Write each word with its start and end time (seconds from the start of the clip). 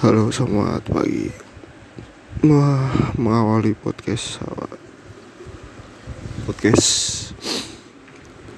Halo, 0.00 0.32
selamat 0.32 0.96
pagi. 0.96 1.28
Nah, 2.48 2.88
mengawali 3.20 3.76
podcast 3.76 4.40
podcast 6.48 6.88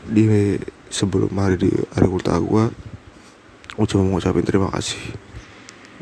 di 0.06 0.54
sebelum 0.86 1.34
hari 1.34 1.58
di 1.58 1.66
hari 1.98 2.06
ulta 2.06 2.38
gue, 2.38 2.70
gue 3.74 3.86
cuma 3.90 4.06
mau 4.06 4.22
ngucapin 4.22 4.46
terima 4.46 4.70
kasih 4.70 5.02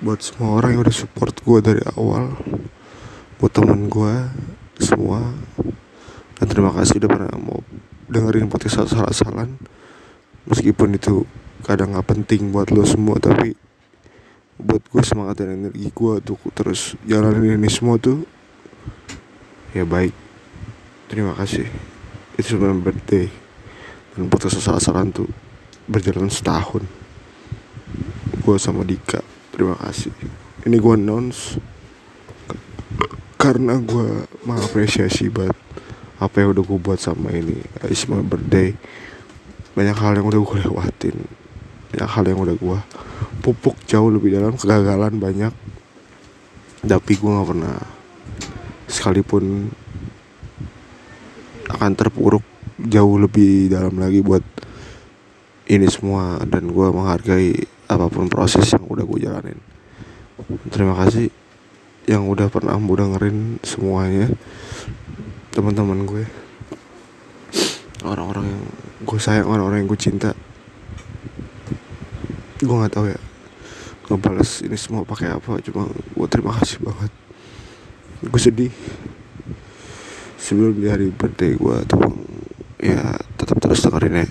buat 0.04 0.20
semua 0.20 0.60
orang 0.60 0.76
yang 0.76 0.84
udah 0.84 0.92
support 0.92 1.32
gue 1.32 1.58
dari 1.64 1.80
awal, 1.96 2.36
buat 3.40 3.52
teman 3.56 3.88
gue 3.88 4.12
semua, 4.76 5.24
dan 6.36 6.52
terima 6.52 6.68
kasih 6.76 7.00
udah 7.00 7.08
pernah 7.16 7.32
mau 7.40 7.64
dengerin 8.12 8.52
podcast 8.52 8.92
salah-salan, 8.92 9.56
meskipun 10.44 11.00
itu 11.00 11.24
kadang 11.64 11.96
nggak 11.96 12.12
penting 12.12 12.52
buat 12.52 12.68
lo 12.68 12.84
semua 12.84 13.16
tapi 13.16 13.69
buat 14.60 14.82
gue 14.84 15.02
semangat 15.02 15.42
dan 15.42 15.56
energi 15.56 15.88
gue 15.88 16.12
untuk 16.20 16.40
terus 16.52 16.94
jalanin 17.08 17.56
ini 17.56 17.70
semua 17.72 17.96
tuh 17.96 18.22
ya 19.72 19.86
baik. 19.86 20.14
Terima 21.10 21.34
kasih. 21.34 21.66
Itu 22.38 22.54
my 22.60 22.78
birthday. 22.78 23.26
Dan 24.14 24.30
putus 24.30 24.54
salah-salah 24.58 25.06
tuh 25.10 25.26
berjalan 25.90 26.30
setahun. 26.30 26.86
Gue 28.40 28.56
sama 28.62 28.86
Dika 28.86 29.22
terima 29.50 29.76
kasih. 29.76 30.14
Ini 30.64 30.76
gue 30.78 30.94
announce 30.96 31.58
karena 33.40 33.80
gue 33.80 34.28
mengapresiasi 34.44 35.32
buat 35.32 35.52
apa 36.20 36.34
yang 36.44 36.52
udah 36.52 36.64
gue 36.64 36.78
buat 36.78 37.00
sama 37.00 37.32
ini. 37.32 37.60
It's 37.88 38.06
my 38.06 38.20
birthday. 38.20 38.76
Banyak 39.72 39.96
hal 39.96 40.20
yang 40.20 40.26
udah 40.28 40.40
gue 40.40 40.58
lewatin. 40.68 41.16
Banyak 41.92 42.08
hal 42.08 42.24
yang 42.28 42.38
udah 42.40 42.56
gue 42.56 42.78
pupuk 43.40 43.74
jauh 43.88 44.12
lebih 44.12 44.36
dalam 44.36 44.54
kegagalan 44.54 45.16
banyak. 45.16 45.52
Tapi 46.84 47.12
gue 47.16 47.28
nggak 47.28 47.48
pernah 47.48 47.76
sekalipun 48.88 49.68
akan 51.72 51.92
terpuruk 51.96 52.44
jauh 52.80 53.16
lebih 53.20 53.68
dalam 53.72 53.96
lagi 53.96 54.20
buat 54.20 54.44
ini 55.70 55.86
semua 55.88 56.40
dan 56.44 56.68
gue 56.68 56.86
menghargai 56.88 57.54
apa 57.88 58.06
pun 58.10 58.26
proses 58.26 58.68
yang 58.72 58.84
udah 58.88 59.04
gue 59.04 59.18
jalanin. 59.20 59.58
Terima 60.72 60.96
kasih 60.98 61.28
yang 62.08 62.26
udah 62.26 62.48
pernah 62.48 62.74
mau 62.80 62.96
dengerin 62.96 63.60
semuanya 63.62 64.32
teman-teman 65.52 66.08
gue. 66.08 66.24
Orang-orang 68.00 68.48
yang 68.48 68.64
gue 69.04 69.18
sayang 69.20 69.46
orang-orang 69.46 69.84
yang 69.84 69.90
gue 69.92 70.00
cinta. 70.00 70.30
Gue 72.60 72.76
nggak 72.76 72.92
tahu 72.92 73.06
ya 73.12 73.29
ngebales 74.10 74.66
ini 74.66 74.74
semua 74.74 75.06
pakai 75.06 75.30
apa 75.30 75.62
cuma 75.62 75.86
gue 75.86 76.28
terima 76.28 76.52
kasih 76.58 76.82
banget. 76.82 77.12
Gue 78.26 78.40
sedih. 78.42 78.72
Sebelum 80.40 80.74
di 80.74 80.90
hari 80.90 81.14
birthday 81.14 81.54
gue 81.54 81.76
tuh 81.86 82.10
ya 82.82 83.14
tetap 83.38 83.56
terus 83.62 83.86
dengerin 83.86 84.26
ya 84.26 84.28